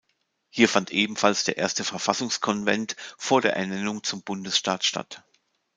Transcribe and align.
Hier 0.49 0.67
fand 0.67 0.89
ebenfalls 0.89 1.43
der 1.43 1.57
erste 1.57 1.83
Verfassungskonvent 1.83 2.95
vor 3.19 3.39
der 3.39 3.55
Ernennung 3.55 4.01
zum 4.01 4.23
Bundesstaat 4.23 4.83
statt. 4.83 5.23